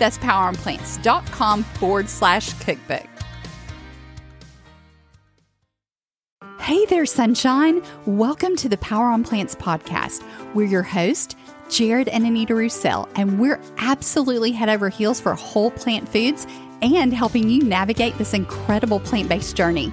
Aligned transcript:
That's 0.00 0.18
poweronplants.com 0.18 1.62
forward 1.62 2.08
slash 2.08 2.54
cookbook. 2.54 3.06
Hey 6.58 6.86
there, 6.86 7.04
sunshine. 7.04 7.82
Welcome 8.06 8.56
to 8.56 8.68
the 8.68 8.78
Power 8.78 9.06
on 9.06 9.24
Plants 9.24 9.54
podcast. 9.54 10.24
We're 10.54 10.68
your 10.68 10.82
host, 10.82 11.36
Jared 11.68 12.08
and 12.08 12.24
Anita 12.24 12.54
Roussel, 12.54 13.08
and 13.14 13.38
we're 13.38 13.60
absolutely 13.76 14.52
head 14.52 14.70
over 14.70 14.88
heels 14.88 15.20
for 15.20 15.34
whole 15.34 15.70
plant 15.70 16.08
foods 16.08 16.46
and 16.80 17.12
helping 17.12 17.50
you 17.50 17.62
navigate 17.62 18.16
this 18.16 18.32
incredible 18.32 19.00
plant 19.00 19.28
based 19.28 19.54
journey. 19.54 19.92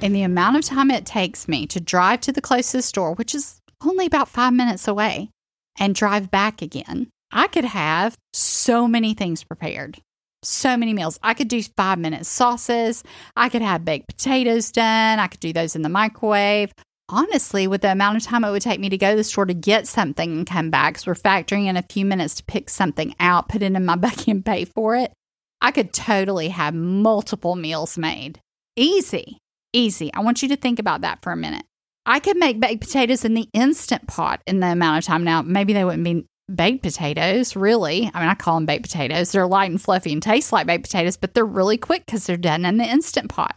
In 0.00 0.12
the 0.12 0.22
amount 0.22 0.56
of 0.56 0.64
time 0.64 0.92
it 0.92 1.04
takes 1.04 1.48
me 1.48 1.66
to 1.66 1.80
drive 1.80 2.20
to 2.20 2.32
the 2.32 2.40
closest 2.40 2.88
store, 2.88 3.14
which 3.14 3.34
is 3.34 3.60
only 3.84 4.06
about 4.06 4.28
five 4.28 4.52
minutes 4.52 4.86
away, 4.86 5.30
and 5.76 5.92
drive 5.92 6.30
back 6.30 6.62
again, 6.62 7.08
I 7.32 7.48
could 7.48 7.64
have 7.64 8.16
so 8.32 8.86
many 8.86 9.14
things 9.14 9.42
prepared. 9.42 9.98
So 10.44 10.76
many 10.76 10.94
meals. 10.94 11.18
I 11.20 11.34
could 11.34 11.48
do 11.48 11.60
five 11.76 11.98
minute 11.98 12.26
sauces. 12.26 13.02
I 13.36 13.48
could 13.48 13.60
have 13.60 13.84
baked 13.84 14.06
potatoes 14.06 14.70
done. 14.70 15.18
I 15.18 15.26
could 15.26 15.40
do 15.40 15.52
those 15.52 15.74
in 15.74 15.82
the 15.82 15.88
microwave. 15.88 16.72
Honestly, 17.08 17.66
with 17.66 17.80
the 17.80 17.90
amount 17.90 18.18
of 18.18 18.22
time 18.22 18.44
it 18.44 18.50
would 18.52 18.62
take 18.62 18.78
me 18.78 18.88
to 18.90 18.98
go 18.98 19.10
to 19.10 19.16
the 19.16 19.24
store 19.24 19.46
to 19.46 19.54
get 19.54 19.88
something 19.88 20.30
and 20.30 20.46
come 20.46 20.70
back, 20.70 20.94
because 20.94 21.06
we're 21.08 21.14
factoring 21.14 21.66
in 21.66 21.76
a 21.76 21.82
few 21.82 22.04
minutes 22.04 22.36
to 22.36 22.44
pick 22.44 22.70
something 22.70 23.16
out, 23.18 23.48
put 23.48 23.62
it 23.62 23.72
in 23.72 23.84
my 23.84 23.96
bucket 23.96 24.28
and 24.28 24.46
pay 24.46 24.64
for 24.64 24.94
it, 24.94 25.12
I 25.60 25.72
could 25.72 25.92
totally 25.92 26.50
have 26.50 26.72
multiple 26.72 27.56
meals 27.56 27.98
made. 27.98 28.38
Easy. 28.76 29.38
Easy. 29.72 30.12
I 30.14 30.20
want 30.20 30.42
you 30.42 30.48
to 30.48 30.56
think 30.56 30.78
about 30.78 31.02
that 31.02 31.22
for 31.22 31.32
a 31.32 31.36
minute. 31.36 31.64
I 32.06 32.20
could 32.20 32.38
make 32.38 32.58
baked 32.58 32.80
potatoes 32.80 33.24
in 33.24 33.34
the 33.34 33.48
instant 33.52 34.06
pot 34.06 34.42
in 34.46 34.60
the 34.60 34.68
amount 34.68 34.98
of 34.98 35.04
time. 35.04 35.24
Now, 35.24 35.42
maybe 35.42 35.74
they 35.74 35.84
wouldn't 35.84 36.04
be 36.04 36.26
baked 36.52 36.82
potatoes, 36.82 37.54
really. 37.54 38.10
I 38.14 38.20
mean, 38.20 38.28
I 38.30 38.34
call 38.34 38.54
them 38.54 38.66
baked 38.66 38.84
potatoes. 38.84 39.30
They're 39.30 39.46
light 39.46 39.70
and 39.70 39.80
fluffy 39.80 40.12
and 40.12 40.22
taste 40.22 40.52
like 40.52 40.66
baked 40.66 40.84
potatoes, 40.84 41.18
but 41.18 41.34
they're 41.34 41.44
really 41.44 41.76
quick 41.76 42.06
because 42.06 42.24
they're 42.24 42.38
done 42.38 42.64
in 42.64 42.78
the 42.78 42.84
instant 42.84 43.28
pot. 43.28 43.56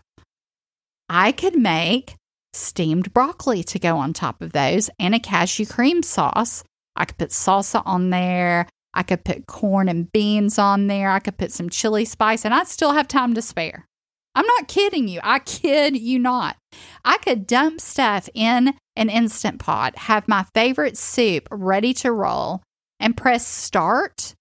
I 1.08 1.32
could 1.32 1.56
make 1.56 2.16
steamed 2.54 3.14
broccoli 3.14 3.64
to 3.64 3.80
go 3.80 3.98
on 3.98 4.12
top 4.12 4.42
of 4.42 4.52
those 4.52 4.90
and 5.00 5.16
a 5.16 5.20
cashew 5.20 5.66
cream 5.66 6.04
sauce. 6.04 6.64
I 6.98 7.06
could 7.06 7.18
put 7.18 7.30
salsa 7.30 7.82
on 7.86 8.10
there. 8.10 8.68
I 8.94 9.04
could 9.04 9.24
put 9.24 9.48
corn 9.48 9.88
and 9.88 10.12
beans 10.12 10.60
on 10.60 10.88
there. 10.88 11.10
I 11.10 11.20
could 11.20 11.38
put 11.38 11.54
some 11.54 11.70
chili 11.70 12.04
spice, 12.04 12.44
and 12.44 12.54
I'd 12.54 12.68
still 12.68 12.92
have 12.92 13.08
time 13.08 13.34
to 13.36 13.42
spare. 13.42 13.86
I'm 14.34 14.46
not 14.46 14.68
kidding 14.68 15.08
you. 15.08 15.20
I 15.24 15.40
kid 15.40 15.98
you 15.98 16.20
not. 16.20 16.56
I 17.04 17.18
could 17.18 17.48
dump 17.48 17.82
stuff 17.82 18.30
in 18.34 18.74
an 18.96 19.10
instant 19.10 19.60
pot, 19.60 19.98
have 19.98 20.28
my 20.28 20.46
favorite 20.54 20.98
soup 20.98 21.48
ready 21.52 21.94
to 21.96 22.12
roll, 22.12 22.62
and 23.00 23.18
press 23.18 23.46
start 23.46 24.34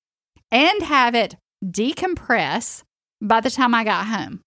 and 0.51 0.83
have 0.83 1.15
it 1.15 1.37
decompress 1.65 2.83
by 3.21 3.41
the 3.41 3.51
time 3.51 3.75
I 3.75 3.85
got 3.85 4.07
home. 4.07 4.41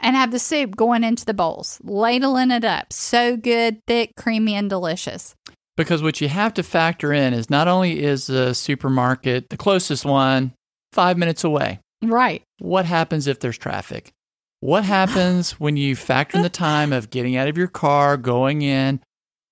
And 0.00 0.14
have 0.14 0.30
the 0.30 0.38
soup 0.38 0.76
going 0.76 1.02
into 1.02 1.24
the 1.24 1.34
bowls, 1.34 1.80
ladling 1.82 2.52
it 2.52 2.64
up. 2.64 2.92
So 2.92 3.36
good, 3.36 3.80
thick, 3.88 4.12
creamy, 4.16 4.54
and 4.54 4.70
delicious. 4.70 5.34
Because 5.76 6.04
what 6.04 6.20
you 6.20 6.28
have 6.28 6.54
to 6.54 6.62
factor 6.62 7.12
in 7.12 7.34
is 7.34 7.50
not 7.50 7.66
only 7.66 8.00
is 8.00 8.28
the 8.28 8.54
supermarket, 8.54 9.48
the 9.48 9.56
closest 9.56 10.04
one, 10.04 10.52
five 10.92 11.18
minutes 11.18 11.42
away. 11.42 11.80
Right. 12.00 12.42
What 12.60 12.84
happens 12.84 13.26
if 13.26 13.40
there's 13.40 13.58
traffic? 13.58 14.12
What 14.60 14.84
happens 14.84 15.52
when 15.60 15.76
you 15.76 15.94
factor 15.94 16.36
in 16.36 16.42
the 16.42 16.48
time 16.48 16.92
of 16.92 17.10
getting 17.10 17.36
out 17.36 17.46
of 17.46 17.56
your 17.56 17.68
car, 17.68 18.16
going 18.16 18.62
in, 18.62 19.00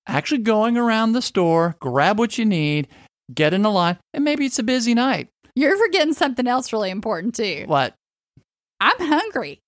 actually 0.09 0.41
going 0.41 0.77
around 0.77 1.13
the 1.13 1.23
store, 1.23 1.77
grab 1.79 2.19
what 2.19 2.39
you 2.39 2.45
need, 2.45 2.89
get 3.33 3.55
in 3.55 3.65
a 3.65 3.71
line, 3.71 3.99
and 4.13 4.25
maybe 4.25 4.47
it's 4.47 4.59
a 4.59 4.65
busy 4.65 4.95
night? 4.95 5.29
You're 5.55 5.79
forgetting 5.79 6.13
something 6.13 6.49
else 6.49 6.73
really 6.73 6.91
important 6.91 7.37
too. 7.37 7.65
What? 7.67 7.95
I'm 8.81 8.99
hungry. 8.99 9.61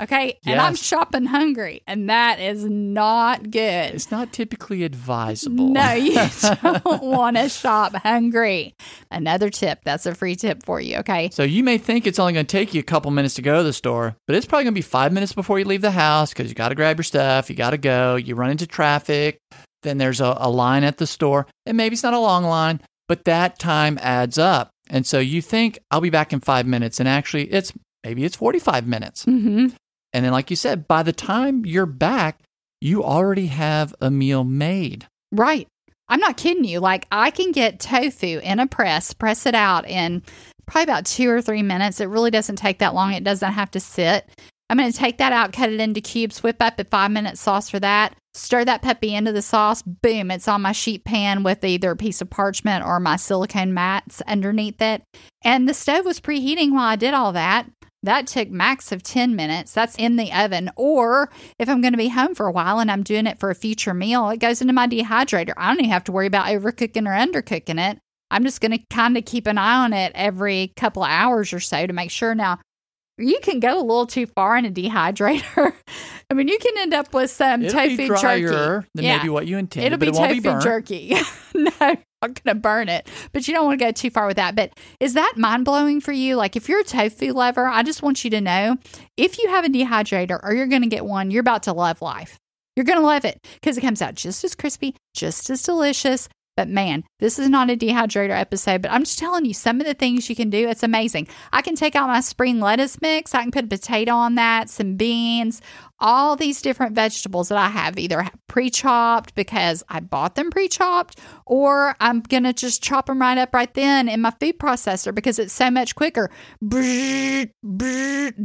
Okay. 0.00 0.38
And 0.46 0.60
I'm 0.60 0.74
shopping 0.74 1.26
hungry, 1.26 1.82
and 1.86 2.08
that 2.08 2.40
is 2.40 2.64
not 2.64 3.50
good. 3.50 3.94
It's 3.94 4.10
not 4.10 4.32
typically 4.32 4.84
advisable. 4.84 5.68
No, 5.68 5.92
you 5.92 6.14
don't 6.62 7.02
want 7.02 7.36
to 7.36 7.48
shop 7.48 7.94
hungry. 7.94 8.74
Another 9.10 9.50
tip. 9.50 9.80
That's 9.84 10.06
a 10.06 10.14
free 10.14 10.36
tip 10.36 10.64
for 10.64 10.80
you. 10.80 10.98
Okay. 10.98 11.30
So 11.32 11.42
you 11.42 11.64
may 11.64 11.78
think 11.78 12.06
it's 12.06 12.18
only 12.18 12.32
going 12.32 12.46
to 12.46 12.50
take 12.50 12.74
you 12.74 12.80
a 12.80 12.84
couple 12.84 13.10
minutes 13.10 13.34
to 13.34 13.42
go 13.42 13.58
to 13.58 13.62
the 13.62 13.72
store, 13.72 14.16
but 14.26 14.36
it's 14.36 14.46
probably 14.46 14.64
going 14.64 14.74
to 14.74 14.78
be 14.78 14.82
five 14.82 15.12
minutes 15.12 15.32
before 15.32 15.58
you 15.58 15.64
leave 15.64 15.82
the 15.82 15.90
house 15.90 16.30
because 16.32 16.48
you 16.48 16.54
got 16.54 16.70
to 16.70 16.74
grab 16.74 16.98
your 16.98 17.04
stuff, 17.04 17.50
you 17.50 17.56
got 17.56 17.70
to 17.70 17.78
go, 17.78 18.16
you 18.16 18.34
run 18.34 18.50
into 18.50 18.66
traffic, 18.66 19.38
then 19.82 19.98
there's 19.98 20.20
a, 20.20 20.36
a 20.38 20.50
line 20.50 20.84
at 20.84 20.98
the 20.98 21.06
store, 21.06 21.46
and 21.66 21.76
maybe 21.76 21.94
it's 21.94 22.02
not 22.02 22.14
a 22.14 22.18
long 22.18 22.44
line, 22.44 22.80
but 23.06 23.24
that 23.24 23.58
time 23.58 23.98
adds 24.00 24.38
up. 24.38 24.70
And 24.90 25.06
so 25.06 25.18
you 25.18 25.42
think 25.42 25.78
I'll 25.90 26.00
be 26.00 26.10
back 26.10 26.32
in 26.32 26.40
five 26.40 26.66
minutes, 26.66 27.00
and 27.00 27.08
actually 27.08 27.44
it's 27.44 27.72
maybe 28.04 28.24
it's 28.24 28.36
45 28.36 28.86
minutes. 28.86 29.24
Mm-hmm. 29.24 29.68
And 30.12 30.24
then, 30.24 30.32
like 30.32 30.50
you 30.50 30.56
said, 30.56 30.88
by 30.88 31.02
the 31.02 31.12
time 31.12 31.66
you're 31.66 31.86
back, 31.86 32.40
you 32.80 33.04
already 33.04 33.46
have 33.46 33.94
a 34.00 34.10
meal 34.10 34.44
made. 34.44 35.06
Right. 35.32 35.68
I'm 36.08 36.20
not 36.20 36.36
kidding 36.36 36.64
you. 36.64 36.80
Like, 36.80 37.06
I 37.12 37.30
can 37.30 37.52
get 37.52 37.80
tofu 37.80 38.40
in 38.42 38.60
a 38.60 38.66
press, 38.66 39.12
press 39.12 39.44
it 39.44 39.54
out 39.54 39.86
in 39.86 40.22
probably 40.66 40.84
about 40.84 41.06
two 41.06 41.28
or 41.28 41.42
three 41.42 41.62
minutes. 41.62 42.00
It 42.00 42.08
really 42.08 42.30
doesn't 42.30 42.56
take 42.56 42.78
that 42.78 42.94
long. 42.94 43.12
It 43.12 43.24
doesn't 43.24 43.52
have 43.52 43.70
to 43.72 43.80
sit. 43.80 44.28
I'm 44.70 44.78
going 44.78 44.90
to 44.90 44.96
take 44.96 45.18
that 45.18 45.32
out, 45.32 45.52
cut 45.52 45.70
it 45.70 45.80
into 45.80 46.00
cubes, 46.00 46.42
whip 46.42 46.56
up 46.60 46.78
a 46.78 46.84
five 46.84 47.10
minute 47.10 47.38
sauce 47.38 47.70
for 47.70 47.80
that, 47.80 48.14
stir 48.34 48.64
that 48.66 48.82
puppy 48.82 49.14
into 49.14 49.32
the 49.32 49.40
sauce. 49.40 49.82
Boom, 49.82 50.30
it's 50.30 50.48
on 50.48 50.62
my 50.62 50.72
sheet 50.72 51.04
pan 51.04 51.42
with 51.42 51.64
either 51.64 51.92
a 51.92 51.96
piece 51.96 52.20
of 52.20 52.28
parchment 52.28 52.84
or 52.84 53.00
my 53.00 53.16
silicone 53.16 53.72
mats 53.72 54.20
underneath 54.26 54.80
it. 54.82 55.02
And 55.42 55.68
the 55.68 55.74
stove 55.74 56.04
was 56.04 56.20
preheating 56.20 56.72
while 56.72 56.84
I 56.84 56.96
did 56.96 57.14
all 57.14 57.32
that. 57.32 57.70
That 58.08 58.26
took 58.26 58.48
max 58.48 58.90
of 58.90 59.02
10 59.02 59.36
minutes. 59.36 59.74
That's 59.74 59.94
in 59.96 60.16
the 60.16 60.32
oven. 60.32 60.70
Or 60.76 61.28
if 61.58 61.68
I'm 61.68 61.82
going 61.82 61.92
to 61.92 61.98
be 61.98 62.08
home 62.08 62.34
for 62.34 62.46
a 62.46 62.50
while 62.50 62.78
and 62.78 62.90
I'm 62.90 63.02
doing 63.02 63.26
it 63.26 63.38
for 63.38 63.50
a 63.50 63.54
future 63.54 63.92
meal, 63.92 64.30
it 64.30 64.40
goes 64.40 64.62
into 64.62 64.72
my 64.72 64.88
dehydrator. 64.88 65.52
I 65.58 65.66
don't 65.66 65.80
even 65.80 65.90
have 65.90 66.04
to 66.04 66.12
worry 66.12 66.26
about 66.26 66.46
overcooking 66.46 67.06
or 67.06 67.10
undercooking 67.10 67.78
it. 67.78 67.98
I'm 68.30 68.44
just 68.44 68.62
going 68.62 68.72
to 68.72 68.78
kind 68.88 69.18
of 69.18 69.26
keep 69.26 69.46
an 69.46 69.58
eye 69.58 69.84
on 69.84 69.92
it 69.92 70.12
every 70.14 70.72
couple 70.74 71.04
of 71.04 71.10
hours 71.10 71.52
or 71.52 71.60
so 71.60 71.86
to 71.86 71.92
make 71.92 72.10
sure. 72.10 72.34
Now, 72.34 72.60
you 73.18 73.40
can 73.42 73.60
go 73.60 73.78
a 73.78 73.84
little 73.84 74.06
too 74.06 74.24
far 74.24 74.56
in 74.56 74.64
a 74.64 74.70
dehydrator. 74.70 75.74
I 76.30 76.34
mean, 76.34 76.48
you 76.48 76.58
can 76.58 76.74
end 76.78 76.92
up 76.92 77.14
with 77.14 77.30
some 77.30 77.62
It'll 77.62 77.96
be 77.96 77.96
tofu 77.96 78.20
jerky. 78.20 78.86
than 78.94 79.04
Yeah. 79.04 79.16
maybe 79.16 79.30
what 79.30 79.46
you 79.46 79.56
intended, 79.56 79.86
It'll 79.86 79.98
be 79.98 80.08
it 80.08 80.14
tofu 80.14 80.60
jerky. 80.60 81.14
no, 81.54 81.70
I'm 81.80 81.98
not 82.20 82.36
to 82.44 82.54
burn 82.54 82.90
it. 82.90 83.08
But 83.32 83.48
you 83.48 83.54
don't 83.54 83.64
want 83.64 83.78
to 83.78 83.84
go 83.84 83.92
too 83.92 84.10
far 84.10 84.26
with 84.26 84.36
that. 84.36 84.54
But 84.54 84.72
is 85.00 85.14
that 85.14 85.34
mind 85.36 85.64
blowing 85.64 86.00
for 86.02 86.12
you? 86.12 86.36
Like, 86.36 86.54
if 86.54 86.68
you're 86.68 86.80
a 86.80 86.84
tofu 86.84 87.32
lover, 87.32 87.66
I 87.66 87.82
just 87.82 88.02
want 88.02 88.24
you 88.24 88.30
to 88.30 88.40
know 88.42 88.76
if 89.16 89.38
you 89.38 89.48
have 89.48 89.64
a 89.64 89.68
dehydrator 89.68 90.38
or 90.42 90.52
you're 90.52 90.66
going 90.66 90.82
to 90.82 90.88
get 90.88 91.06
one, 91.06 91.30
you're 91.30 91.40
about 91.40 91.62
to 91.64 91.72
love 91.72 92.02
life. 92.02 92.38
You're 92.76 92.84
going 92.84 92.98
to 93.00 93.06
love 93.06 93.24
it 93.24 93.40
because 93.54 93.78
it 93.78 93.80
comes 93.80 94.02
out 94.02 94.14
just 94.14 94.44
as 94.44 94.54
crispy, 94.54 94.94
just 95.14 95.48
as 95.50 95.62
delicious. 95.62 96.28
But 96.56 96.68
man, 96.68 97.04
this 97.20 97.38
is 97.38 97.48
not 97.48 97.70
a 97.70 97.76
dehydrator 97.76 98.36
episode, 98.36 98.82
but 98.82 98.90
I'm 98.90 99.04
just 99.04 99.18
telling 99.18 99.44
you 99.44 99.54
some 99.54 99.80
of 99.80 99.86
the 99.86 99.94
things 99.94 100.28
you 100.28 100.34
can 100.34 100.50
do. 100.50 100.68
It's 100.68 100.82
amazing. 100.82 101.28
I 101.52 101.62
can 101.62 101.76
take 101.76 101.94
out 101.94 102.08
my 102.08 102.20
spring 102.20 102.58
lettuce 102.58 103.00
mix, 103.00 103.32
I 103.32 103.42
can 103.42 103.52
put 103.52 103.66
a 103.66 103.68
potato 103.68 104.10
on 104.12 104.34
that, 104.34 104.68
some 104.68 104.96
beans, 104.96 105.62
all 106.00 106.36
these 106.36 106.62
different 106.62 106.94
vegetables 106.94 107.48
that 107.48 107.58
I 107.58 107.68
have 107.68 107.98
either 107.98 108.28
pre 108.46 108.70
chopped 108.70 109.34
because 109.34 109.82
I 109.88 110.00
bought 110.00 110.34
them 110.34 110.50
pre 110.50 110.68
chopped, 110.68 111.18
or 111.46 111.96
I'm 112.00 112.20
going 112.20 112.44
to 112.44 112.52
just 112.52 112.82
chop 112.82 113.06
them 113.06 113.20
right 113.20 113.38
up 113.38 113.52
right 113.52 113.72
then 113.74 114.08
in 114.08 114.20
my 114.20 114.32
food 114.38 114.58
processor 114.58 115.14
because 115.14 115.38
it's 115.38 115.52
so 115.52 115.70
much 115.70 115.94
quicker. 115.94 116.30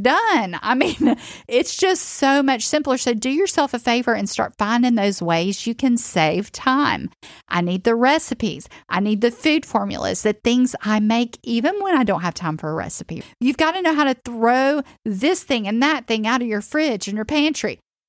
Done. 0.01 0.59
I 0.61 0.75
mean, 0.75 1.15
it's 1.47 1.75
just 1.75 2.03
so 2.03 2.41
much 2.41 2.67
simpler. 2.67 2.97
So 2.97 3.13
do 3.13 3.29
yourself 3.29 3.73
a 3.73 3.79
favor 3.79 4.13
and 4.13 4.29
start 4.29 4.55
finding 4.57 4.95
those 4.95 5.21
ways 5.21 5.67
you 5.67 5.75
can 5.75 5.97
save 5.97 6.51
time. 6.51 7.09
I 7.47 7.61
need 7.61 7.83
the 7.83 7.95
recipes. 7.95 8.67
I 8.89 8.99
need 8.99 9.21
the 9.21 9.31
food 9.31 9.65
formulas, 9.65 10.23
the 10.23 10.33
things 10.33 10.75
I 10.81 10.99
make 10.99 11.37
even 11.43 11.75
when 11.81 11.95
I 11.95 12.03
don't 12.03 12.21
have 12.21 12.33
time 12.33 12.57
for 12.57 12.69
a 12.69 12.73
recipe. 12.73 13.23
You've 13.39 13.57
got 13.57 13.73
to 13.73 13.81
know 13.81 13.93
how 13.93 14.05
to 14.05 14.15
throw 14.25 14.81
this 15.05 15.43
thing 15.43 15.67
and 15.67 15.81
that 15.83 16.07
thing 16.07 16.25
out 16.25 16.41
of 16.41 16.47
your 16.47 16.61
fridge 16.61 17.07
and 17.07 17.15
your 17.15 17.25
pantry. 17.25 17.42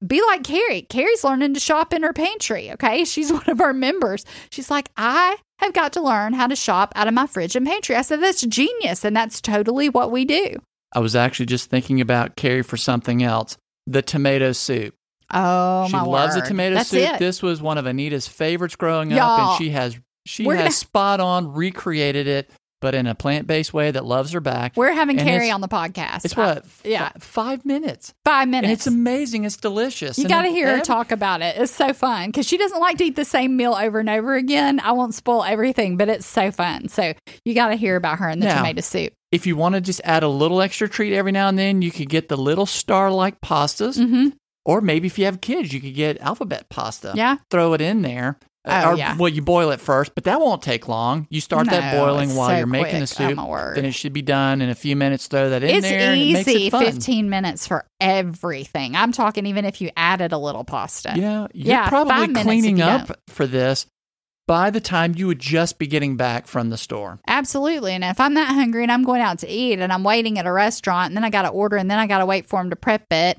Be 0.06 0.22
like 0.26 0.44
Carrie. 0.44 0.82
Carrie's 0.82 1.24
learning 1.24 1.54
to 1.54 1.60
shop 1.60 1.92
in 1.94 2.02
her 2.02 2.12
pantry. 2.12 2.70
Okay. 2.72 3.04
She's 3.04 3.32
one 3.32 3.48
of 3.48 3.60
our 3.60 3.72
members. 3.72 4.24
She's 4.50 4.70
like, 4.70 4.90
I 4.96 5.36
have 5.58 5.72
got 5.72 5.92
to 5.94 6.02
learn 6.02 6.34
how 6.34 6.46
to 6.46 6.56
shop 6.56 6.92
out 6.94 7.08
of 7.08 7.14
my 7.14 7.26
fridge 7.26 7.56
and 7.56 7.66
pantry. 7.66 7.96
I 7.96 8.02
said, 8.02 8.20
that's 8.20 8.42
genius. 8.42 9.04
And 9.04 9.16
that's 9.16 9.40
totally 9.40 9.88
what 9.88 10.10
we 10.10 10.24
do. 10.24 10.56
I 10.92 11.00
was 11.00 11.16
actually 11.16 11.46
just 11.46 11.70
thinking 11.70 12.00
about 12.00 12.36
Carrie 12.36 12.62
for 12.62 12.76
something 12.76 13.22
else. 13.22 13.56
The 13.86 14.02
tomato 14.02 14.52
soup. 14.52 14.94
Oh, 15.32 15.86
she 15.86 15.92
my 15.92 16.02
loves 16.02 16.34
word. 16.34 16.44
the 16.44 16.48
tomato 16.48 16.74
That's 16.76 16.90
soup. 16.90 17.00
It. 17.00 17.18
This 17.18 17.42
was 17.42 17.60
one 17.60 17.78
of 17.78 17.86
Anita's 17.86 18.28
favorites 18.28 18.76
growing 18.76 19.12
up, 19.12 19.16
Y'all, 19.18 19.50
and 19.50 19.58
she 19.58 19.70
has 19.70 19.98
she 20.26 20.44
has 20.44 20.76
spot 20.76 21.20
on 21.20 21.52
recreated 21.52 22.26
it, 22.26 22.50
but 22.84 22.94
in 22.94 23.06
a 23.06 23.14
plant 23.14 23.46
based 23.46 23.72
way 23.72 23.90
that 23.90 24.04
loves 24.04 24.32
her 24.32 24.40
back. 24.40 24.76
We're 24.76 24.92
having 24.92 25.18
And 25.18 25.26
Carrie 25.26 25.50
on 25.50 25.62
the 25.62 25.68
podcast. 25.68 26.26
It's 26.26 26.36
what? 26.36 26.58
f- 26.58 26.82
yeah. 26.84 27.12
five 27.18 27.64
minutes. 27.64 28.12
Five 28.26 28.46
minutes. 28.46 28.64
And 28.64 28.72
it's 28.74 28.86
amazing. 28.86 29.44
It's 29.44 29.56
delicious. 29.56 30.18
You 30.18 30.28
got 30.28 30.42
to 30.42 30.50
hear 30.50 30.76
her 30.76 30.82
talk 30.82 31.10
about 31.10 31.40
it. 31.40 31.56
It's 31.56 31.72
so 31.72 31.94
fun 31.94 32.28
because 32.28 32.46
she 32.46 32.58
doesn't 32.58 32.78
like 32.78 32.98
to 32.98 33.04
eat 33.04 33.16
the 33.16 33.24
same 33.24 33.56
meal 33.56 33.72
over 33.74 34.00
and 34.00 34.10
over 34.10 34.34
again. 34.34 34.80
I 34.80 34.92
won't 34.92 35.14
spoil 35.14 35.42
everything, 35.44 35.96
but 35.96 36.10
it's 36.10 36.26
so 36.26 36.50
fun. 36.50 36.88
So 36.88 37.14
you 37.46 37.54
got 37.54 37.68
to 37.68 37.76
hear 37.76 37.96
about 37.96 38.18
her 38.18 38.28
and 38.28 38.42
the 38.42 38.46
Now, 38.48 38.56
tomato 38.58 38.82
soup. 38.82 39.14
If 39.32 39.46
you 39.46 39.56
want 39.56 39.76
to 39.76 39.80
just 39.80 40.02
add 40.04 40.22
a 40.22 40.28
little 40.28 40.60
extra 40.60 40.86
treat 40.86 41.14
every 41.14 41.32
now 41.32 41.48
and 41.48 41.58
then, 41.58 41.80
you 41.80 41.90
could 41.90 42.10
get 42.10 42.28
the 42.28 42.36
little 42.36 42.66
star 42.66 43.10
like 43.10 43.40
pastas. 43.40 43.96
hmm 43.96 44.28
Or 44.66 44.82
maybe 44.82 45.06
if 45.06 45.18
you 45.18 45.24
have 45.24 45.40
kids, 45.40 45.72
you 45.72 45.80
could 45.80 45.94
get 45.94 46.20
alphabet 46.20 46.68
pasta. 46.68 47.12
Yeah. 47.14 47.38
Throw 47.50 47.72
it 47.72 47.80
in 47.80 48.02
there. 48.02 48.38
Uh, 48.66 48.82
oh, 48.86 48.90
or, 48.92 48.96
yeah. 48.96 49.16
Well, 49.16 49.28
you 49.28 49.42
boil 49.42 49.70
it 49.72 49.80
first, 49.80 50.14
but 50.14 50.24
that 50.24 50.40
won't 50.40 50.62
take 50.62 50.88
long. 50.88 51.26
You 51.28 51.40
start 51.42 51.68
that 51.68 51.94
boiling 51.94 52.34
while 52.34 52.48
so 52.48 52.56
you're 52.56 52.66
making 52.66 53.00
the 53.00 53.06
quick. 53.14 53.36
Oh, 53.38 53.56
soup. 53.56 53.74
Then 53.74 53.84
it 53.84 53.92
should 53.92 54.14
be 54.14 54.22
done 54.22 54.62
in 54.62 54.70
a 54.70 54.74
few 54.74 54.96
minutes. 54.96 55.26
Throw 55.26 55.50
that 55.50 55.62
in 55.62 55.68
It's 55.70 55.86
there. 55.86 56.12
and 56.12 56.20
it 56.20 56.32
makes 56.32 56.48
easy, 56.48 56.66
it. 56.68 56.70
15 56.70 57.28
minutes 57.28 57.66
for 57.66 57.84
everything. 58.00 58.96
I'm 58.96 59.12
talking 59.12 59.44
even 59.46 59.64
if 59.66 59.80
you 59.82 59.90
added 59.96 60.32
a 60.32 60.38
little 60.38 60.64
pasta. 60.64 61.12
Yeah, 61.14 61.48
you're 61.52 61.68
Yeah, 61.68 61.88
probably 61.88 62.32
cleaning 62.34 62.80
up 62.80 63.08
don't. 63.08 63.18
for 63.28 63.46
this 63.46 63.86
by 64.46 64.70
the 64.70 64.80
time 64.80 65.14
you 65.16 65.26
would 65.26 65.38
just 65.38 65.78
be 65.78 65.86
getting 65.86 66.16
back 66.16 66.46
from 66.46 66.70
the 66.70 66.76
store. 66.76 67.18
Absolutely. 67.26 67.92
And 67.92 68.04
if 68.04 68.20
I'm 68.20 68.34
that 68.34 68.52
hungry 68.52 68.82
and 68.82 68.92
I'm 68.92 69.02
going 69.02 69.22
out 69.22 69.38
to 69.40 69.48
eat 69.48 69.78
and 69.78 69.92
I'm 69.92 70.04
waiting 70.04 70.38
at 70.38 70.46
a 70.46 70.52
restaurant 70.52 71.08
and 71.08 71.16
then 71.16 71.24
I 71.24 71.30
got 71.30 71.42
to 71.42 71.48
order 71.48 71.76
and 71.76 71.90
then 71.90 71.98
I 71.98 72.06
got 72.06 72.18
to 72.18 72.26
wait 72.26 72.46
for 72.46 72.60
them 72.60 72.70
to 72.70 72.76
prep 72.76 73.06
it. 73.10 73.38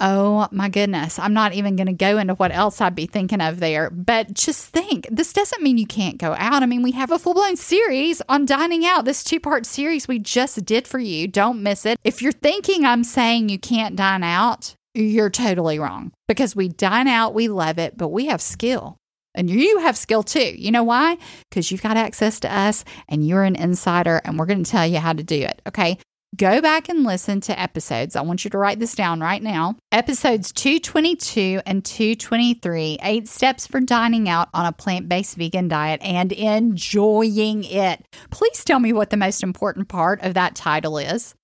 Oh 0.00 0.46
my 0.52 0.68
goodness. 0.68 1.18
I'm 1.18 1.34
not 1.34 1.54
even 1.54 1.74
going 1.74 1.88
to 1.88 1.92
go 1.92 2.18
into 2.18 2.34
what 2.34 2.52
else 2.52 2.80
I'd 2.80 2.94
be 2.94 3.06
thinking 3.06 3.40
of 3.40 3.58
there. 3.58 3.90
But 3.90 4.32
just 4.32 4.68
think 4.68 5.08
this 5.10 5.32
doesn't 5.32 5.62
mean 5.62 5.76
you 5.76 5.86
can't 5.86 6.18
go 6.18 6.36
out. 6.38 6.62
I 6.62 6.66
mean, 6.66 6.82
we 6.82 6.92
have 6.92 7.10
a 7.10 7.18
full 7.18 7.34
blown 7.34 7.56
series 7.56 8.22
on 8.28 8.46
dining 8.46 8.86
out. 8.86 9.04
This 9.04 9.24
two 9.24 9.40
part 9.40 9.66
series 9.66 10.06
we 10.06 10.20
just 10.20 10.64
did 10.64 10.86
for 10.86 11.00
you. 11.00 11.26
Don't 11.26 11.62
miss 11.62 11.84
it. 11.84 11.98
If 12.04 12.22
you're 12.22 12.32
thinking 12.32 12.84
I'm 12.84 13.02
saying 13.02 13.48
you 13.48 13.58
can't 13.58 13.96
dine 13.96 14.22
out, 14.22 14.76
you're 14.94 15.30
totally 15.30 15.78
wrong 15.78 16.12
because 16.28 16.54
we 16.54 16.68
dine 16.68 17.08
out, 17.08 17.34
we 17.34 17.48
love 17.48 17.78
it, 17.78 17.96
but 17.96 18.08
we 18.08 18.26
have 18.26 18.40
skill. 18.40 18.96
And 19.34 19.48
you 19.50 19.78
have 19.78 19.96
skill 19.96 20.22
too. 20.22 20.54
You 20.56 20.72
know 20.72 20.82
why? 20.82 21.16
Because 21.48 21.70
you've 21.70 21.82
got 21.82 21.96
access 21.96 22.40
to 22.40 22.52
us 22.52 22.84
and 23.08 23.26
you're 23.26 23.44
an 23.44 23.54
insider, 23.54 24.20
and 24.24 24.36
we're 24.38 24.46
going 24.46 24.64
to 24.64 24.70
tell 24.70 24.86
you 24.86 24.98
how 24.98 25.12
to 25.12 25.22
do 25.22 25.42
it. 25.42 25.62
Okay. 25.66 25.98
Go 26.36 26.60
back 26.60 26.88
and 26.88 27.04
listen 27.04 27.40
to 27.42 27.58
episodes. 27.58 28.14
I 28.14 28.20
want 28.20 28.44
you 28.44 28.50
to 28.50 28.58
write 28.58 28.78
this 28.78 28.94
down 28.94 29.20
right 29.20 29.42
now. 29.42 29.76
Episodes 29.90 30.52
222 30.52 31.62
and 31.64 31.84
223 31.84 32.98
Eight 33.02 33.26
Steps 33.26 33.66
for 33.66 33.80
Dining 33.80 34.28
Out 34.28 34.48
on 34.52 34.66
a 34.66 34.72
Plant 34.72 35.08
Based 35.08 35.36
Vegan 35.36 35.68
Diet 35.68 36.00
and 36.02 36.30
Enjoying 36.30 37.64
It. 37.64 38.04
Please 38.30 38.62
tell 38.62 38.78
me 38.78 38.92
what 38.92 39.08
the 39.10 39.16
most 39.16 39.42
important 39.42 39.88
part 39.88 40.22
of 40.22 40.34
that 40.34 40.54
title 40.54 40.98
is. 40.98 41.34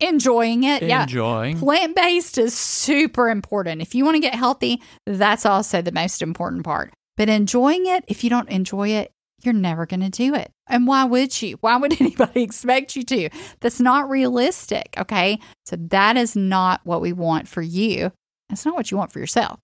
Enjoying 0.00 0.64
it. 0.64 0.82
Yeah. 0.82 1.02
Enjoying. 1.02 1.58
Plant 1.58 1.94
based 1.94 2.38
is 2.38 2.54
super 2.54 3.28
important. 3.28 3.82
If 3.82 3.94
you 3.94 4.04
want 4.04 4.16
to 4.16 4.20
get 4.20 4.34
healthy, 4.34 4.82
that's 5.06 5.46
also 5.46 5.82
the 5.82 5.92
most 5.92 6.22
important 6.22 6.64
part. 6.64 6.92
But 7.16 7.28
enjoying 7.28 7.86
it, 7.86 8.04
if 8.08 8.24
you 8.24 8.30
don't 8.30 8.48
enjoy 8.48 8.88
it, 8.88 9.12
you're 9.44 9.54
never 9.54 9.86
going 9.86 10.00
to 10.00 10.10
do 10.10 10.34
it. 10.34 10.50
And 10.68 10.86
why 10.86 11.04
would 11.04 11.40
you? 11.42 11.56
Why 11.60 11.76
would 11.76 11.92
anybody 12.00 12.42
expect 12.42 12.96
you 12.96 13.02
to? 13.04 13.28
That's 13.60 13.80
not 13.80 14.08
realistic. 14.08 14.94
Okay. 14.98 15.38
So 15.66 15.76
that 15.76 16.16
is 16.16 16.36
not 16.36 16.80
what 16.84 17.00
we 17.00 17.12
want 17.12 17.48
for 17.48 17.62
you. 17.62 18.12
That's 18.48 18.64
not 18.64 18.74
what 18.74 18.90
you 18.90 18.96
want 18.96 19.12
for 19.12 19.18
yourself. 19.18 19.58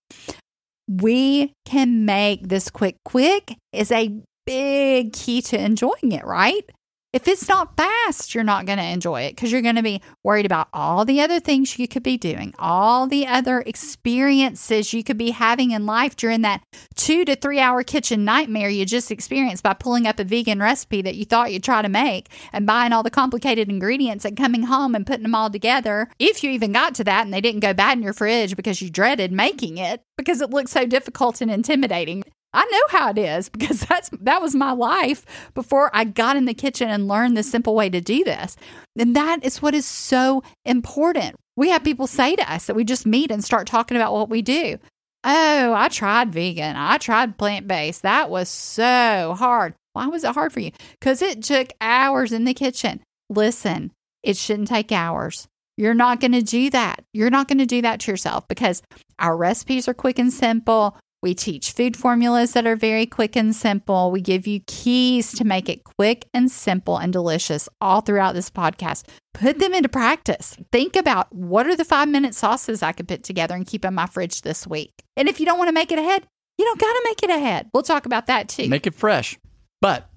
We 0.87 1.53
can 1.65 2.05
make 2.05 2.47
this 2.47 2.69
quick, 2.69 2.95
quick 3.05 3.55
is 3.71 3.91
a 3.91 4.11
big 4.45 5.13
key 5.13 5.41
to 5.43 5.59
enjoying 5.59 6.11
it, 6.11 6.25
right? 6.25 6.63
If 7.11 7.27
it's 7.27 7.47
not 7.47 7.75
fast, 7.75 8.35
you're 8.35 8.43
not 8.43 8.67
going 8.67 8.77
to 8.77 8.83
enjoy 8.83 9.21
it 9.21 9.35
because 9.35 9.51
you're 9.51 9.63
going 9.63 9.77
to 9.77 9.83
be 9.83 10.01
worried 10.23 10.45
about 10.45 10.67
all 10.73 11.05
the 11.05 11.21
other 11.21 11.39
things 11.39 11.79
you 11.79 11.87
could 11.87 12.03
be 12.03 12.17
doing, 12.17 12.53
all 12.59 13.07
the 13.07 13.25
other 13.25 13.61
experiences 13.61 14.93
you 14.93 15.03
could 15.03 15.17
be 15.17 15.31
having 15.31 15.71
in 15.71 15.87
life 15.87 16.15
during 16.15 16.43
that 16.43 16.61
two 17.09 17.25
to 17.25 17.35
three 17.35 17.59
hour 17.59 17.81
kitchen 17.81 18.23
nightmare 18.23 18.69
you 18.69 18.85
just 18.85 19.09
experienced 19.09 19.63
by 19.63 19.73
pulling 19.73 20.05
up 20.05 20.19
a 20.19 20.23
vegan 20.23 20.59
recipe 20.59 21.01
that 21.01 21.15
you 21.15 21.25
thought 21.25 21.51
you'd 21.51 21.63
try 21.63 21.81
to 21.81 21.89
make 21.89 22.29
and 22.53 22.67
buying 22.67 22.93
all 22.93 23.01
the 23.01 23.09
complicated 23.09 23.67
ingredients 23.67 24.25
and 24.25 24.37
coming 24.37 24.61
home 24.61 24.93
and 24.93 25.07
putting 25.07 25.23
them 25.23 25.33
all 25.33 25.49
together. 25.49 26.07
If 26.19 26.43
you 26.43 26.51
even 26.51 26.71
got 26.71 26.93
to 26.93 27.03
that 27.05 27.25
and 27.25 27.33
they 27.33 27.41
didn't 27.41 27.61
go 27.61 27.73
bad 27.73 27.97
in 27.97 28.03
your 28.03 28.13
fridge 28.13 28.55
because 28.55 28.79
you 28.79 28.91
dreaded 28.91 29.31
making 29.31 29.79
it 29.79 30.03
because 30.19 30.39
it 30.39 30.51
looked 30.51 30.69
so 30.69 30.85
difficult 30.85 31.41
and 31.41 31.49
intimidating. 31.49 32.23
I 32.53 32.65
know 32.65 32.99
how 32.99 33.09
it 33.09 33.17
is 33.17 33.49
because 33.57 33.79
that's 33.81 34.11
that 34.21 34.43
was 34.43 34.53
my 34.53 34.73
life 34.73 35.25
before 35.55 35.89
I 35.95 36.03
got 36.03 36.37
in 36.37 36.45
the 36.45 36.53
kitchen 36.53 36.89
and 36.89 37.07
learned 37.07 37.35
the 37.35 37.41
simple 37.41 37.73
way 37.73 37.89
to 37.89 38.01
do 38.01 38.23
this. 38.23 38.55
And 38.99 39.15
that 39.15 39.43
is 39.43 39.63
what 39.63 39.73
is 39.73 39.87
so 39.87 40.43
important. 40.63 41.37
We 41.55 41.69
have 41.69 41.83
people 41.83 42.05
say 42.05 42.35
to 42.35 42.53
us 42.53 42.67
that 42.67 42.75
we 42.75 42.83
just 42.83 43.07
meet 43.07 43.31
and 43.31 43.43
start 43.43 43.65
talking 43.65 43.97
about 43.97 44.13
what 44.13 44.29
we 44.29 44.43
do. 44.43 44.77
Oh, 45.23 45.73
I 45.73 45.89
tried 45.89 46.31
vegan. 46.31 46.75
I 46.75 46.97
tried 46.97 47.37
plant 47.37 47.67
based. 47.67 48.03
That 48.03 48.29
was 48.29 48.49
so 48.49 49.35
hard. 49.37 49.73
Why 49.93 50.07
was 50.07 50.23
it 50.23 50.33
hard 50.33 50.53
for 50.53 50.61
you? 50.61 50.71
Because 50.99 51.21
it 51.21 51.43
took 51.43 51.73
hours 51.81 52.31
in 52.31 52.45
the 52.45 52.53
kitchen. 52.53 53.01
Listen, 53.29 53.91
it 54.23 54.37
shouldn't 54.37 54.69
take 54.69 54.91
hours. 54.91 55.47
You're 55.77 55.93
not 55.93 56.19
going 56.19 56.33
to 56.33 56.41
do 56.41 56.69
that. 56.71 57.03
You're 57.13 57.29
not 57.29 57.47
going 57.47 57.57
to 57.59 57.65
do 57.65 57.81
that 57.81 58.01
to 58.01 58.11
yourself 58.11 58.47
because 58.47 58.81
our 59.17 59.35
recipes 59.35 59.87
are 59.87 59.93
quick 59.93 60.19
and 60.19 60.31
simple. 60.31 60.97
We 61.21 61.35
teach 61.35 61.73
food 61.73 61.97
formulas 61.97 62.53
that 62.53 62.65
are 62.65 62.77
very 62.77 63.05
quick 63.05 63.35
and 63.35 63.53
simple. 63.53 64.09
We 64.09 64.21
give 64.21 64.47
you 64.47 64.61
keys 64.67 65.33
to 65.33 65.43
make 65.43 65.67
it 65.67 65.83
quick 65.83 66.29
and 66.33 66.49
simple 66.49 66.97
and 66.97 67.11
delicious 67.11 67.67
all 67.81 67.99
throughout 67.99 68.35
this 68.35 68.49
podcast. 68.49 69.05
Put 69.33 69.59
them 69.59 69.73
into 69.73 69.89
practice. 69.89 70.55
Think 70.71 70.95
about 70.95 71.33
what 71.35 71.67
are 71.67 71.75
the 71.75 71.83
five 71.83 72.07
minute 72.07 72.35
sauces 72.35 72.81
I 72.81 72.93
could 72.93 73.07
put 73.07 73.23
together 73.23 73.53
and 73.53 73.67
keep 73.67 73.83
in 73.83 73.93
my 73.93 74.05
fridge 74.05 74.43
this 74.43 74.65
week. 74.65 74.93
And 75.17 75.27
if 75.27 75.41
you 75.41 75.45
don't 75.45 75.57
want 75.57 75.67
to 75.67 75.73
make 75.73 75.91
it 75.91 75.99
ahead, 75.99 76.25
you 76.57 76.65
don't 76.65 76.79
got 76.79 76.93
to 76.93 77.01
make 77.05 77.23
it 77.23 77.29
ahead. 77.29 77.69
We'll 77.73 77.83
talk 77.83 78.05
about 78.05 78.27
that 78.27 78.47
too. 78.47 78.69
Make 78.69 78.87
it 78.87 78.95
fresh. 78.95 79.37
But 79.81 80.09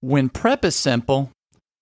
when 0.00 0.28
prep 0.28 0.64
is 0.64 0.76
simple, 0.76 1.30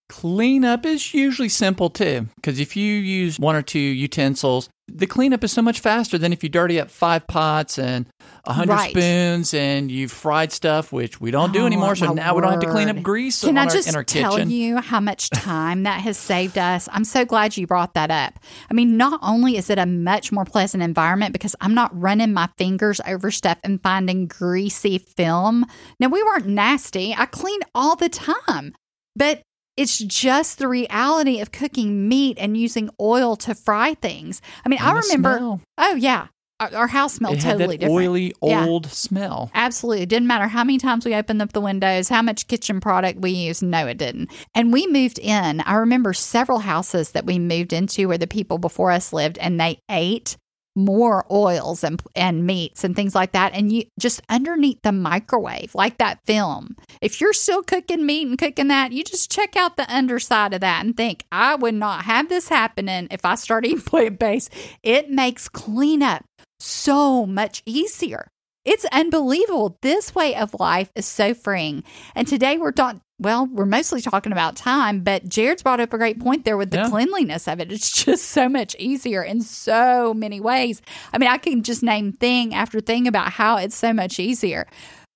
cleanup 0.08 0.86
is 0.86 1.14
usually 1.14 1.48
simple 1.48 1.90
too. 1.90 2.28
Because 2.36 2.60
if 2.60 2.76
you 2.76 2.94
use 2.94 3.40
one 3.40 3.56
or 3.56 3.62
two 3.62 3.78
utensils 3.80 4.68
the 4.88 5.06
cleanup 5.06 5.44
is 5.44 5.52
so 5.52 5.62
much 5.62 5.80
faster 5.80 6.18
than 6.18 6.32
if 6.32 6.42
you 6.42 6.48
dirty 6.48 6.80
up 6.80 6.90
five 6.90 7.26
pots 7.26 7.78
and 7.78 8.06
a 8.44 8.52
hundred 8.52 8.72
Right. 8.72 8.90
spoons 8.90 9.52
and 9.54 9.90
you've 9.90 10.10
fried 10.10 10.50
stuff, 10.52 10.92
which 10.92 11.20
we 11.20 11.30
don't 11.30 11.52
do 11.52 11.62
Oh, 11.62 11.66
anymore. 11.66 11.94
So 11.94 12.12
now 12.14 12.34
we 12.34 12.40
don't 12.42 12.50
have 12.52 12.60
to 12.60 12.70
clean 12.70 12.88
up 12.88 13.02
grease 13.02 13.40
Can 13.42 13.50
on 13.50 13.58
I 13.58 13.64
our, 13.64 13.70
just 13.70 13.88
in 13.88 13.94
our 13.96 14.04
tell 14.04 14.36
kitchen. 14.36 14.50
you 14.50 14.78
how 14.78 15.00
much 15.00 15.28
time 15.34 15.82
that 15.82 16.00
has 16.00 16.16
saved 16.16 16.56
us? 16.58 16.88
I'm 16.90 17.04
so 17.04 17.24
glad 17.24 17.56
you 17.56 17.66
brought 17.66 17.94
that 17.94 18.10
up. 18.10 18.38
I 18.70 18.74
mean, 18.74 18.96
not 18.96 19.20
only 19.22 19.56
is 19.56 19.68
it 19.70 19.78
a 19.78 19.86
much 19.86 20.32
more 20.32 20.44
pleasant 20.44 20.82
environment 20.82 21.32
because 21.32 21.54
I'm 21.60 21.74
not 21.74 21.90
running 21.98 22.32
my 22.32 22.48
fingers 22.56 23.00
over 23.06 23.30
stuff 23.30 23.58
and 23.62 23.82
finding 23.82 24.26
greasy 24.26 24.98
film. 24.98 25.66
Now, 26.00 26.08
we 26.08 26.22
weren't 26.22 26.46
nasty. 26.46 27.14
I 27.16 27.26
cleaned 27.26 27.64
all 27.74 27.96
the 27.96 28.08
time, 28.08 28.74
but 29.14 29.42
it's 29.78 29.98
just 29.98 30.58
the 30.58 30.68
reality 30.68 31.40
of 31.40 31.52
cooking 31.52 32.08
meat 32.08 32.36
and 32.40 32.56
using 32.56 32.90
oil 33.00 33.36
to 33.36 33.54
fry 33.54 33.94
things. 33.94 34.42
I 34.64 34.68
mean, 34.68 34.78
I 34.80 34.88
And 34.88 34.96
the 34.98 35.02
remember. 35.08 35.36
smell. 35.38 35.60
Oh 35.78 35.94
yeah, 35.94 36.26
our, 36.60 36.74
our 36.74 36.86
house 36.88 37.14
smelled 37.14 37.36
it 37.36 37.40
totally 37.42 37.78
different. 37.78 37.96
oily 38.00 38.34
Yeah. 38.42 38.66
old 38.66 38.86
smell. 38.86 39.50
Absolutely. 39.54 40.02
It 40.02 40.08
didn't 40.08 40.26
matter 40.26 40.48
how 40.48 40.64
many 40.64 40.78
times 40.78 41.04
we 41.04 41.14
opened 41.14 41.40
up 41.40 41.52
the 41.52 41.60
windows, 41.60 42.08
how 42.08 42.20
much 42.22 42.48
kitchen 42.48 42.80
product 42.80 43.20
we 43.20 43.30
used. 43.30 43.62
No, 43.62 43.86
it 43.86 43.96
didn't. 43.98 44.30
And 44.56 44.72
we 44.72 44.86
moved 44.88 45.20
in. 45.20 45.60
I 45.60 45.74
remember 45.74 46.12
several 46.12 46.58
houses 46.58 47.12
that 47.12 47.24
we 47.26 47.38
moved 47.38 47.72
into 47.72 48.08
where 48.08 48.18
the 48.18 48.26
people 48.26 48.58
before 48.58 48.90
us 48.90 49.12
lived 49.12 49.38
and 49.38 49.60
they 49.60 49.78
ate 49.88 50.36
more 50.78 51.26
oils 51.30 51.82
and 51.82 52.00
and 52.14 52.46
meats 52.46 52.84
and 52.84 52.94
things 52.94 53.14
like 53.14 53.32
that. 53.32 53.52
And 53.54 53.72
you 53.72 53.84
just 53.98 54.22
underneath 54.28 54.82
the 54.82 54.92
microwave 54.92 55.74
like 55.74 55.98
that 55.98 56.24
film 56.24 56.76
if 57.00 57.20
you're 57.20 57.32
still 57.32 57.62
cooking 57.62 58.06
meat 58.06 58.26
and 58.26 58.38
cooking 58.38 58.68
that 58.68 58.92
you 58.92 59.04
just 59.04 59.30
check 59.30 59.56
out 59.56 59.76
the 59.76 59.92
underside 59.92 60.54
of 60.54 60.60
that 60.60 60.84
and 60.84 60.96
think 60.96 61.24
i 61.32 61.54
would 61.54 61.74
not 61.74 62.04
have 62.04 62.28
this 62.28 62.48
happening 62.48 63.08
if 63.10 63.24
i 63.24 63.34
start 63.34 63.64
eating 63.66 63.80
plant-based. 63.80 64.52
It 64.82 65.10
makes 65.10 65.48
cleanup 65.48 66.24
so 66.60 67.26
much 67.26 67.62
easier 67.66 68.28
it's 68.68 68.84
unbelievable. 68.92 69.78
This 69.82 70.14
way 70.14 70.34
of 70.36 70.54
life 70.60 70.90
is 70.94 71.06
so 71.06 71.32
freeing. 71.32 71.84
And 72.14 72.28
today 72.28 72.58
we're 72.58 72.72
talking, 72.72 73.00
well, 73.18 73.46
we're 73.46 73.64
mostly 73.66 74.00
talking 74.02 74.30
about 74.30 74.56
time, 74.56 75.00
but 75.00 75.28
Jared's 75.28 75.62
brought 75.62 75.80
up 75.80 75.92
a 75.92 75.98
great 75.98 76.20
point 76.20 76.44
there 76.44 76.56
with 76.56 76.70
the 76.70 76.76
Yeah. 76.78 76.88
cleanliness 76.90 77.48
of 77.48 77.60
it. 77.60 77.72
It's 77.72 77.90
just 78.04 78.26
so 78.26 78.48
much 78.48 78.76
easier 78.78 79.22
in 79.22 79.40
so 79.40 80.12
many 80.14 80.38
ways. 80.38 80.82
I 81.12 81.18
mean, 81.18 81.30
I 81.30 81.38
can 81.38 81.62
just 81.62 81.82
name 81.82 82.12
thing 82.12 82.54
after 82.54 82.80
thing 82.80 83.08
about 83.08 83.32
how 83.32 83.56
it's 83.56 83.74
so 83.74 83.92
much 83.94 84.20
easier. 84.20 84.66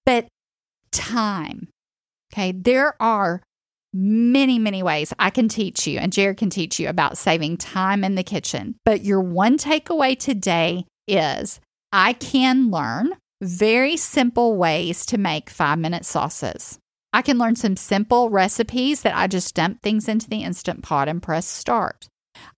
But 0.07 0.27
time, 0.91 1.69
okay, 2.33 2.53
there 2.53 2.95
are 3.01 3.43
many, 3.95 4.59
many 4.59 4.83
ways 4.83 5.13
I 5.19 5.29
can 5.31 5.49
teach 5.49 5.87
you, 5.87 5.99
and 5.99 6.13
Jared 6.13 6.39
can 6.39 6.49
teach 6.51 6.81
you 6.81 6.89
about 6.89 7.19
saving 7.19 7.59
time 7.59 8.03
in 8.03 8.15
the 8.15 8.25
kitchen. 8.25 8.77
But 8.85 9.05
your 9.05 9.21
one 9.21 9.59
takeaway 9.59 10.19
today 10.19 10.87
is 11.07 11.61
I 11.93 12.15
can 12.15 12.71
learn 12.71 13.13
very 13.43 13.97
simple 13.97 14.57
ways 14.57 15.05
to 15.07 15.19
make 15.19 15.51
five 15.51 15.79
minute 15.79 16.05
sauces. 16.05 16.79
I 17.13 17.23
can 17.23 17.39
learn 17.39 17.57
some 17.57 17.77
simple 17.77 18.31
recipes 18.31 19.03
that 19.03 19.17
I 19.17 19.27
just 19.27 19.55
dump 19.55 19.83
things 19.83 20.09
into 20.09 20.31
the 20.31 20.45
instant 20.45 20.83
pot 20.83 21.09
and 21.09 21.23
press 21.23 21.47
start. 21.47 22.09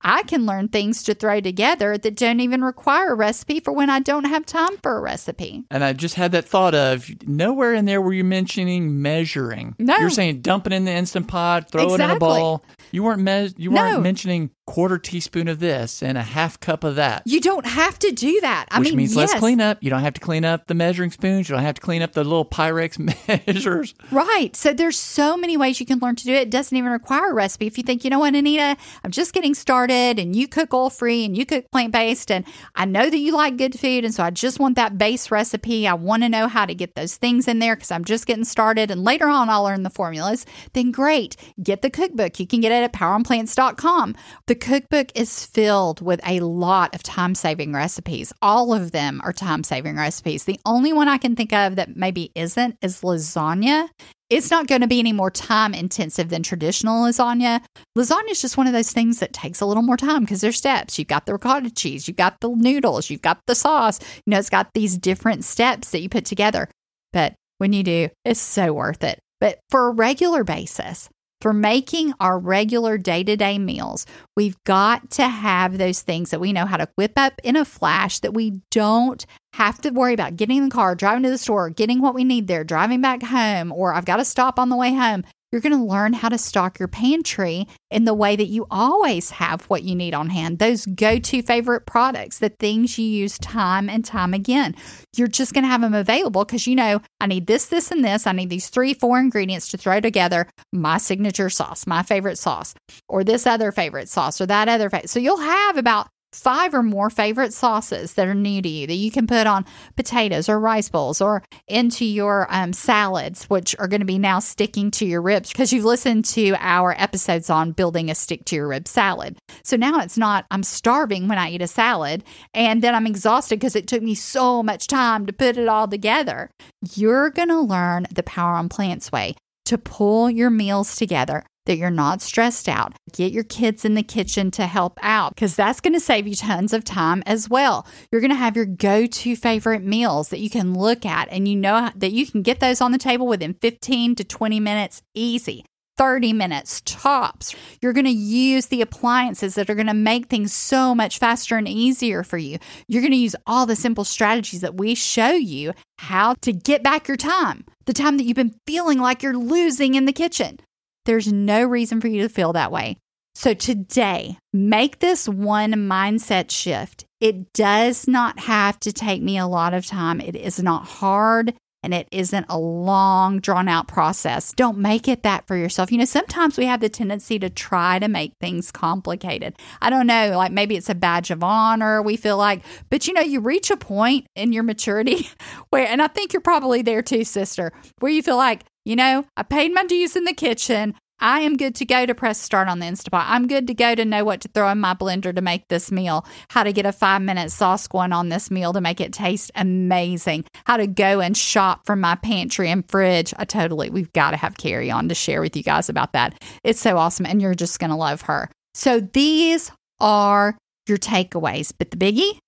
I 0.00 0.22
can 0.22 0.46
learn 0.46 0.68
things 0.68 1.02
to 1.04 1.14
throw 1.14 1.40
together 1.40 1.98
that 1.98 2.16
don't 2.16 2.40
even 2.40 2.62
require 2.62 3.12
a 3.12 3.16
recipe 3.16 3.60
for 3.60 3.72
when 3.72 3.90
I 3.90 4.00
don't 4.00 4.24
have 4.24 4.46
time 4.46 4.76
for 4.82 4.96
a 4.96 5.00
recipe. 5.00 5.64
And 5.70 5.82
I 5.82 5.92
just 5.92 6.14
had 6.14 6.32
that 6.32 6.44
thought 6.44 6.74
of 6.74 7.10
nowhere 7.26 7.74
in 7.74 7.84
there 7.84 8.00
were 8.00 8.12
you 8.12 8.24
mentioning 8.24 9.02
measuring. 9.02 9.74
No. 9.78 9.96
You're 9.96 10.10
saying 10.10 10.42
dump 10.42 10.66
it 10.66 10.72
in 10.72 10.84
the 10.84 10.92
instant 10.92 11.28
pot, 11.28 11.70
throw 11.70 11.94
it 11.94 12.00
in 12.00 12.10
a 12.10 12.18
bowl. 12.18 12.64
You 12.92 13.02
weren't 13.02 13.22
me- 13.22 13.52
you 13.56 13.70
weren't 13.72 14.02
mentioning 14.02 14.50
quarter 14.66 14.98
teaspoon 14.98 15.46
of 15.48 15.60
this 15.60 16.02
and 16.02 16.16
a 16.16 16.22
half 16.22 16.58
cup 16.58 16.84
of 16.84 16.96
that. 16.96 17.22
You 17.26 17.40
don't 17.40 17.66
have 17.66 17.98
to 18.00 18.10
do 18.10 18.40
that. 18.40 18.66
I 18.70 18.78
which 18.78 18.90
mean, 18.90 18.98
means 18.98 19.14
yes, 19.14 19.32
less 19.32 19.40
cleanup. 19.40 19.82
You 19.82 19.90
don't 19.90 20.00
have 20.00 20.14
to 20.14 20.20
clean 20.20 20.44
up 20.44 20.66
the 20.66 20.74
measuring 20.74 21.10
spoons. 21.10 21.48
You 21.48 21.54
don't 21.54 21.64
have 21.64 21.74
to 21.74 21.80
clean 21.80 22.02
up 22.02 22.12
the 22.12 22.24
little 22.24 22.44
Pyrex 22.44 22.98
measures. 23.46 23.94
Right. 24.10 24.56
So 24.56 24.72
there's 24.72 24.98
so 24.98 25.36
many 25.36 25.56
ways 25.56 25.80
you 25.80 25.86
can 25.86 25.98
learn 25.98 26.16
to 26.16 26.24
do 26.24 26.32
it. 26.32 26.42
It 26.42 26.50
doesn't 26.50 26.76
even 26.76 26.90
require 26.90 27.30
a 27.30 27.34
recipe. 27.34 27.66
If 27.66 27.76
you 27.76 27.84
think, 27.84 28.04
you 28.04 28.10
know 28.10 28.18
what, 28.18 28.34
Anita, 28.34 28.76
I'm 29.04 29.10
just 29.10 29.32
getting 29.32 29.54
started 29.54 30.18
and 30.18 30.34
you 30.34 30.48
cook 30.48 30.72
oil 30.72 30.90
free 30.90 31.24
and 31.24 31.36
you 31.36 31.44
cook 31.44 31.70
plant 31.70 31.92
based 31.92 32.30
and 32.30 32.44
I 32.74 32.84
know 32.86 33.10
that 33.10 33.18
you 33.18 33.32
like 33.32 33.56
good 33.56 33.78
food 33.78 34.04
and 34.04 34.14
so 34.14 34.22
I 34.22 34.30
just 34.30 34.58
want 34.58 34.76
that 34.76 34.96
base 34.96 35.30
recipe. 35.30 35.86
I 35.86 35.94
want 35.94 36.22
to 36.22 36.28
know 36.28 36.48
how 36.48 36.64
to 36.64 36.74
get 36.74 36.94
those 36.94 37.16
things 37.16 37.48
in 37.48 37.58
there 37.58 37.76
because 37.76 37.90
I'm 37.90 38.04
just 38.04 38.26
getting 38.26 38.44
started 38.44 38.90
and 38.90 39.04
later 39.04 39.28
on 39.28 39.50
I'll 39.50 39.64
learn 39.64 39.82
the 39.82 39.90
formulas. 39.90 40.46
Then 40.72 40.90
great. 40.90 41.36
Get 41.62 41.82
the 41.82 41.90
cookbook. 41.90 42.40
You 42.40 42.46
can 42.46 42.60
get 42.60 42.72
it 42.72 42.82
at 42.82 42.92
poweronplants.com. 42.92 44.16
The 44.46 44.53
cookbook 44.54 45.08
is 45.14 45.46
filled 45.46 46.00
with 46.00 46.20
a 46.26 46.40
lot 46.40 46.94
of 46.94 47.02
time 47.02 47.34
saving 47.34 47.72
recipes. 47.72 48.32
All 48.42 48.74
of 48.74 48.92
them 48.92 49.20
are 49.24 49.32
time 49.32 49.64
saving 49.64 49.96
recipes. 49.96 50.44
The 50.44 50.60
only 50.66 50.92
one 50.92 51.08
I 51.08 51.18
can 51.18 51.36
think 51.36 51.52
of 51.52 51.76
that 51.76 51.96
maybe 51.96 52.32
isn't 52.34 52.76
is 52.82 53.02
lasagna. 53.02 53.88
It's 54.30 54.50
not 54.50 54.66
going 54.66 54.80
to 54.80 54.86
be 54.86 54.98
any 54.98 55.12
more 55.12 55.30
time 55.30 55.74
intensive 55.74 56.28
than 56.28 56.42
traditional 56.42 57.04
lasagna. 57.04 57.62
Lasagna 57.96 58.30
is 58.30 58.40
just 58.40 58.56
one 58.56 58.66
of 58.66 58.72
those 58.72 58.90
things 58.90 59.20
that 59.20 59.32
takes 59.32 59.60
a 59.60 59.66
little 59.66 59.82
more 59.82 59.96
time 59.96 60.22
because 60.22 60.40
there's 60.40 60.56
steps. 60.56 60.98
You've 60.98 61.08
got 61.08 61.26
the 61.26 61.34
ricotta 61.34 61.70
cheese, 61.70 62.08
you've 62.08 62.16
got 62.16 62.40
the 62.40 62.48
noodles, 62.48 63.10
you've 63.10 63.22
got 63.22 63.40
the 63.46 63.54
sauce. 63.54 64.00
You 64.26 64.30
know, 64.30 64.38
it's 64.38 64.50
got 64.50 64.72
these 64.74 64.96
different 64.96 65.44
steps 65.44 65.90
that 65.90 66.00
you 66.00 66.08
put 66.08 66.24
together. 66.24 66.68
But 67.12 67.34
when 67.58 67.72
you 67.72 67.82
do, 67.82 68.08
it's 68.24 68.40
so 68.40 68.72
worth 68.72 69.04
it. 69.04 69.20
But 69.40 69.60
for 69.70 69.88
a 69.88 69.92
regular 69.92 70.42
basis, 70.42 71.08
for 71.44 71.52
making 71.52 72.14
our 72.20 72.38
regular 72.38 72.96
day 72.96 73.22
to 73.22 73.36
day 73.36 73.58
meals, 73.58 74.06
we've 74.34 74.56
got 74.64 75.10
to 75.10 75.28
have 75.28 75.76
those 75.76 76.00
things 76.00 76.30
that 76.30 76.40
we 76.40 76.54
know 76.54 76.64
how 76.64 76.78
to 76.78 76.88
whip 76.96 77.12
up 77.18 77.34
in 77.44 77.54
a 77.54 77.66
flash 77.66 78.18
that 78.20 78.32
we 78.32 78.62
don't 78.70 79.26
have 79.52 79.78
to 79.82 79.90
worry 79.90 80.14
about 80.14 80.36
getting 80.36 80.56
in 80.56 80.64
the 80.64 80.70
car, 80.70 80.94
driving 80.94 81.22
to 81.22 81.28
the 81.28 81.36
store, 81.36 81.68
getting 81.68 82.00
what 82.00 82.14
we 82.14 82.24
need 82.24 82.46
there, 82.46 82.64
driving 82.64 83.02
back 83.02 83.22
home, 83.22 83.72
or 83.72 83.92
I've 83.92 84.06
got 84.06 84.16
to 84.16 84.24
stop 84.24 84.58
on 84.58 84.70
the 84.70 84.76
way 84.76 84.94
home. 84.94 85.22
You're 85.54 85.60
going 85.60 85.78
to 85.78 85.84
learn 85.84 86.14
how 86.14 86.30
to 86.30 86.36
stock 86.36 86.80
your 86.80 86.88
pantry 86.88 87.68
in 87.88 88.06
the 88.06 88.12
way 88.12 88.34
that 88.34 88.48
you 88.48 88.66
always 88.72 89.30
have 89.30 89.62
what 89.66 89.84
you 89.84 89.94
need 89.94 90.12
on 90.12 90.28
hand. 90.28 90.58
Those 90.58 90.84
go 90.84 91.20
to 91.20 91.42
favorite 91.42 91.86
products, 91.86 92.40
the 92.40 92.48
things 92.48 92.98
you 92.98 93.06
use 93.06 93.38
time 93.38 93.88
and 93.88 94.04
time 94.04 94.34
again. 94.34 94.74
You're 95.16 95.28
just 95.28 95.54
going 95.54 95.62
to 95.62 95.68
have 95.68 95.80
them 95.80 95.94
available 95.94 96.44
because 96.44 96.66
you 96.66 96.74
know, 96.74 97.02
I 97.20 97.26
need 97.26 97.46
this, 97.46 97.66
this, 97.66 97.92
and 97.92 98.04
this. 98.04 98.26
I 98.26 98.32
need 98.32 98.50
these 98.50 98.68
three, 98.68 98.94
four 98.94 99.20
ingredients 99.20 99.68
to 99.68 99.76
throw 99.76 100.00
together 100.00 100.48
my 100.72 100.98
signature 100.98 101.50
sauce, 101.50 101.86
my 101.86 102.02
favorite 102.02 102.38
sauce, 102.38 102.74
or 103.08 103.22
this 103.22 103.46
other 103.46 103.70
favorite 103.70 104.08
sauce, 104.08 104.40
or 104.40 104.46
that 104.46 104.68
other 104.68 104.90
favorite. 104.90 105.08
So 105.08 105.20
you'll 105.20 105.36
have 105.36 105.76
about 105.76 106.08
five 106.34 106.74
or 106.74 106.82
more 106.82 107.10
favorite 107.10 107.52
sauces 107.52 108.14
that 108.14 108.26
are 108.26 108.34
new 108.34 108.60
to 108.60 108.68
you 108.68 108.86
that 108.86 108.94
you 108.94 109.10
can 109.10 109.26
put 109.26 109.46
on 109.46 109.64
potatoes 109.96 110.48
or 110.48 110.58
rice 110.58 110.88
bowls 110.88 111.20
or 111.20 111.42
into 111.68 112.04
your 112.04 112.46
um, 112.50 112.72
salads, 112.72 113.44
which 113.44 113.76
are 113.78 113.88
going 113.88 114.00
to 114.00 114.06
be 114.06 114.18
now 114.18 114.38
sticking 114.38 114.90
to 114.90 115.06
your 115.06 115.22
ribs 115.22 115.50
because 115.52 115.72
you've 115.72 115.84
listened 115.84 116.24
to 116.24 116.54
our 116.58 116.94
episodes 116.98 117.48
on 117.48 117.72
building 117.72 118.10
a 118.10 118.14
stick 118.14 118.44
to 118.44 118.56
your 118.56 118.68
rib 118.68 118.88
salad. 118.88 119.36
So 119.62 119.76
now 119.76 120.00
it's 120.00 120.18
not, 120.18 120.44
I'm 120.50 120.64
starving 120.64 121.28
when 121.28 121.38
I 121.38 121.50
eat 121.50 121.62
a 121.62 121.66
salad 121.66 122.24
and 122.52 122.82
then 122.82 122.94
I'm 122.94 123.06
exhausted 123.06 123.60
because 123.60 123.76
it 123.76 123.86
took 123.86 124.02
me 124.02 124.14
so 124.14 124.62
much 124.62 124.86
time 124.86 125.26
to 125.26 125.32
put 125.32 125.56
it 125.56 125.68
all 125.68 125.88
together. 125.88 126.50
You're 126.94 127.30
going 127.30 127.48
to 127.48 127.60
learn 127.60 128.06
the 128.12 128.22
Power 128.22 128.54
on 128.54 128.68
Plants 128.68 129.12
way 129.12 129.34
to 129.66 129.78
pull 129.78 130.28
your 130.28 130.50
meals 130.50 130.96
together 130.96 131.44
that 131.66 131.76
you're 131.76 131.90
not 131.90 132.22
stressed 132.22 132.68
out. 132.68 132.94
Get 133.12 133.32
your 133.32 133.44
kids 133.44 133.84
in 133.84 133.94
the 133.94 134.02
kitchen 134.02 134.50
to 134.52 134.66
help 134.66 134.98
out 135.02 135.34
because 135.34 135.56
that's 135.56 135.80
going 135.80 135.94
to 135.94 136.00
save 136.00 136.26
you 136.26 136.34
tons 136.34 136.72
of 136.72 136.84
time 136.84 137.22
as 137.26 137.48
well. 137.48 137.86
You're 138.10 138.20
going 138.20 138.30
to 138.30 138.36
have 138.36 138.56
your 138.56 138.66
go 138.66 139.06
to 139.06 139.36
favorite 139.36 139.82
meals 139.82 140.28
that 140.28 140.40
you 140.40 140.50
can 140.50 140.74
look 140.74 141.06
at 141.06 141.28
and 141.30 141.48
you 141.48 141.56
know 141.56 141.90
that 141.96 142.12
you 142.12 142.26
can 142.26 142.42
get 142.42 142.60
those 142.60 142.80
on 142.80 142.92
the 142.92 142.98
table 142.98 143.26
within 143.26 143.54
15 143.54 144.16
to 144.16 144.24
20 144.24 144.60
minutes 144.60 145.02
easy. 145.14 145.64
30 145.96 146.32
minutes 146.32 146.82
tops. 146.84 147.54
You're 147.80 147.92
going 147.92 148.04
to 148.06 148.10
use 148.10 148.66
the 148.66 148.82
appliances 148.82 149.54
that 149.54 149.70
are 149.70 149.74
going 149.74 149.86
to 149.86 149.94
make 149.94 150.26
things 150.26 150.52
so 150.52 150.94
much 150.94 151.18
faster 151.18 151.56
and 151.56 151.68
easier 151.68 152.22
for 152.22 152.36
you. 152.36 152.58
You're 152.88 153.02
going 153.02 153.12
to 153.12 153.16
use 153.16 153.36
all 153.46 153.66
the 153.66 153.76
simple 153.76 154.04
strategies 154.04 154.60
that 154.62 154.76
we 154.76 154.94
show 154.94 155.30
you 155.30 155.72
how 155.98 156.34
to 156.42 156.52
get 156.52 156.82
back 156.82 157.06
your 157.06 157.16
time, 157.16 157.64
the 157.86 157.92
time 157.92 158.16
that 158.16 158.24
you've 158.24 158.34
been 158.34 158.58
feeling 158.66 158.98
like 158.98 159.22
you're 159.22 159.36
losing 159.36 159.94
in 159.94 160.04
the 160.04 160.12
kitchen. 160.12 160.58
There's 161.04 161.32
no 161.32 161.64
reason 161.64 162.00
for 162.00 162.08
you 162.08 162.22
to 162.22 162.28
feel 162.28 162.52
that 162.54 162.72
way. 162.72 162.98
So 163.34 163.52
today, 163.52 164.38
make 164.52 165.00
this 165.00 165.28
one 165.28 165.72
mindset 165.72 166.50
shift. 166.50 167.04
It 167.20 167.52
does 167.52 168.06
not 168.06 168.38
have 168.38 168.78
to 168.80 168.92
take 168.92 169.22
me 169.22 169.38
a 169.38 169.46
lot 169.46 169.74
of 169.74 169.86
time. 169.86 170.20
It 170.20 170.36
is 170.36 170.62
not 170.62 170.86
hard 170.86 171.54
and 171.84 171.92
it 171.92 172.08
isn't 172.10 172.46
a 172.48 172.58
long, 172.58 173.40
drawn 173.40 173.68
out 173.68 173.88
process. 173.88 174.52
Don't 174.54 174.78
make 174.78 175.06
it 175.06 175.22
that 175.22 175.46
for 175.46 175.54
yourself. 175.54 175.92
You 175.92 175.98
know, 175.98 176.06
sometimes 176.06 176.56
we 176.56 176.64
have 176.64 176.80
the 176.80 176.88
tendency 176.88 177.38
to 177.38 177.50
try 177.50 177.98
to 177.98 178.08
make 178.08 178.32
things 178.40 178.72
complicated. 178.72 179.54
I 179.82 179.90
don't 179.90 180.06
know, 180.06 180.32
like 180.34 180.50
maybe 180.50 180.76
it's 180.76 180.88
a 180.88 180.94
badge 180.94 181.30
of 181.30 181.44
honor. 181.44 182.00
We 182.00 182.16
feel 182.16 182.38
like, 182.38 182.62
but 182.88 183.06
you 183.06 183.12
know, 183.12 183.20
you 183.20 183.40
reach 183.40 183.70
a 183.70 183.76
point 183.76 184.26
in 184.34 184.54
your 184.54 184.62
maturity 184.62 185.28
where, 185.70 185.86
and 185.86 186.00
I 186.00 186.06
think 186.06 186.32
you're 186.32 186.40
probably 186.40 186.80
there 186.80 187.02
too, 187.02 187.22
sister, 187.22 187.70
where 187.98 188.10
you 188.10 188.22
feel 188.22 188.38
like, 188.38 188.64
you 188.84 188.96
know, 188.96 189.24
I 189.36 189.42
paid 189.42 189.72
my 189.72 189.84
dues 189.84 190.16
in 190.16 190.24
the 190.24 190.34
kitchen. 190.34 190.94
I 191.20 191.40
am 191.40 191.56
good 191.56 191.74
to 191.76 191.84
go 191.84 192.04
to 192.04 192.14
press 192.14 192.40
start 192.40 192.68
on 192.68 192.80
the 192.80 192.86
Instapot. 192.86 193.24
I'm 193.26 193.46
good 193.46 193.66
to 193.68 193.74
go 193.74 193.94
to 193.94 194.04
know 194.04 194.24
what 194.24 194.40
to 194.42 194.48
throw 194.48 194.68
in 194.70 194.80
my 194.80 194.94
blender 194.94 195.34
to 195.34 195.40
make 195.40 195.68
this 195.68 195.92
meal, 195.92 196.26
how 196.50 196.64
to 196.64 196.72
get 196.72 196.86
a 196.86 196.92
five 196.92 197.22
minute 197.22 197.50
sauce 197.50 197.86
going 197.86 198.12
on 198.12 198.28
this 198.28 198.50
meal 198.50 198.72
to 198.72 198.80
make 198.80 199.00
it 199.00 199.12
taste 199.12 199.50
amazing, 199.54 200.44
how 200.66 200.76
to 200.76 200.86
go 200.86 201.20
and 201.20 201.36
shop 201.36 201.86
from 201.86 202.00
my 202.00 202.16
pantry 202.16 202.68
and 202.68 202.88
fridge. 202.90 203.32
I 203.38 203.44
totally, 203.44 203.90
we've 203.90 204.12
got 204.12 204.32
to 204.32 204.36
have 204.36 204.58
Carrie 204.58 204.90
on 204.90 205.08
to 205.08 205.14
share 205.14 205.40
with 205.40 205.56
you 205.56 205.62
guys 205.62 205.88
about 205.88 206.12
that. 206.12 206.42
It's 206.62 206.80
so 206.80 206.98
awesome. 206.98 207.26
And 207.26 207.40
you're 207.40 207.54
just 207.54 207.78
going 207.78 207.90
to 207.90 207.96
love 207.96 208.22
her. 208.22 208.50
So 208.74 209.00
these 209.00 209.70
are 210.00 210.58
your 210.88 210.98
takeaways. 210.98 211.72
But 211.78 211.90
the 211.90 211.96
biggie 211.96 212.38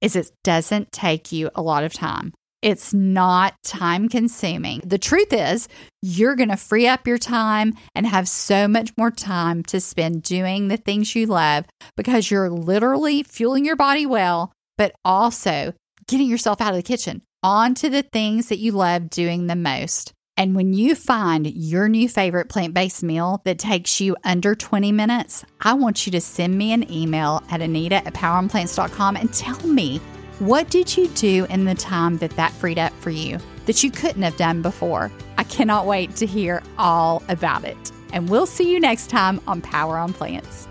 is 0.00 0.16
it 0.16 0.30
doesn't 0.44 0.92
take 0.92 1.32
you 1.32 1.50
a 1.54 1.62
lot 1.62 1.84
of 1.84 1.92
time. 1.92 2.32
It's 2.66 2.92
not 2.92 3.54
time 3.62 4.08
consuming. 4.08 4.80
The 4.84 4.98
truth 4.98 5.32
is, 5.32 5.68
you're 6.02 6.34
going 6.34 6.48
to 6.48 6.56
free 6.56 6.88
up 6.88 7.06
your 7.06 7.16
time 7.16 7.74
and 7.94 8.04
have 8.04 8.28
so 8.28 8.66
much 8.66 8.90
more 8.98 9.12
time 9.12 9.62
to 9.66 9.80
spend 9.80 10.24
doing 10.24 10.66
the 10.66 10.76
things 10.76 11.14
you 11.14 11.26
love 11.26 11.66
because 11.96 12.28
you're 12.28 12.50
literally 12.50 13.22
fueling 13.22 13.64
your 13.64 13.76
body 13.76 14.04
well, 14.04 14.52
but 14.76 14.96
also 15.04 15.74
getting 16.08 16.26
yourself 16.26 16.60
out 16.60 16.70
of 16.70 16.76
the 16.76 16.82
kitchen 16.82 17.22
onto 17.40 17.88
the 17.88 18.02
things 18.02 18.48
that 18.48 18.58
you 18.58 18.72
love 18.72 19.10
doing 19.10 19.46
the 19.46 19.54
most. 19.54 20.12
And 20.36 20.56
when 20.56 20.72
you 20.72 20.96
find 20.96 21.46
your 21.46 21.88
new 21.88 22.08
favorite 22.08 22.48
plant 22.48 22.74
based 22.74 23.04
meal 23.04 23.42
that 23.44 23.60
takes 23.60 24.00
you 24.00 24.16
under 24.24 24.56
20 24.56 24.90
minutes, 24.90 25.44
I 25.60 25.74
want 25.74 26.04
you 26.04 26.10
to 26.10 26.20
send 26.20 26.58
me 26.58 26.72
an 26.72 26.90
email 26.92 27.44
at 27.48 27.62
anita 27.62 28.04
at 28.04 28.14
poweronplants.com 28.14 29.14
and 29.14 29.32
tell 29.32 29.64
me 29.68 30.00
what 30.38 30.68
did 30.68 30.96
you 30.96 31.08
do 31.08 31.46
in 31.48 31.64
the 31.64 31.74
time 31.74 32.18
that 32.18 32.32
that 32.32 32.52
freed 32.52 32.78
up 32.78 32.92
for 33.00 33.08
you 33.08 33.38
that 33.64 33.82
you 33.82 33.90
couldn't 33.90 34.22
have 34.22 34.36
done 34.36 34.60
before? 34.60 35.10
I 35.38 35.44
cannot 35.44 35.86
wait 35.86 36.14
to 36.16 36.26
hear 36.26 36.62
all 36.78 37.22
about 37.28 37.64
it. 37.64 37.76
And 38.12 38.28
we'll 38.28 38.46
see 38.46 38.70
you 38.70 38.78
next 38.78 39.08
time 39.08 39.40
on 39.46 39.62
Power 39.62 39.96
on 39.96 40.12
Plants. 40.12 40.68